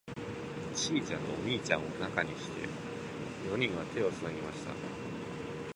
[0.73, 2.67] ちいちゃんとお兄ちゃんを中にして、
[3.47, 4.71] 四人は手をつなぎました。